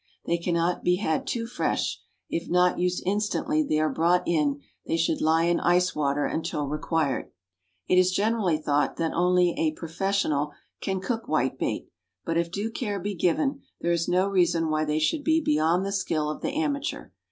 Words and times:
They 0.25 0.39
cannot 0.39 0.81
be 0.83 0.95
had 0.95 1.27
too 1.27 1.45
fresh; 1.45 2.01
if 2.27 2.49
not 2.49 2.79
used 2.79 3.03
instantly 3.05 3.61
they 3.61 3.79
are 3.79 3.93
brought 3.93 4.23
in, 4.25 4.59
they 4.87 4.97
should 4.97 5.21
lie 5.21 5.43
in 5.43 5.59
ice 5.59 5.93
water 5.95 6.25
until 6.25 6.65
required. 6.65 7.29
It 7.87 7.99
is 7.99 8.11
generally 8.11 8.57
thought 8.57 8.95
that 8.97 9.13
only 9.13 9.53
a 9.59 9.73
"professional" 9.73 10.53
can 10.81 11.01
cook 11.01 11.27
whitebait, 11.27 11.91
but 12.25 12.35
if 12.35 12.49
due 12.49 12.71
care 12.71 12.99
be 12.99 13.13
given 13.13 13.61
there 13.81 13.91
is 13.91 14.07
no 14.07 14.27
reason 14.27 14.69
why 14.71 14.85
they 14.85 14.97
should 14.97 15.23
be 15.23 15.39
beyond 15.39 15.85
the 15.85 15.91
skill 15.91 16.31
of 16.31 16.41
the 16.41 16.51
amateur. 16.53 17.11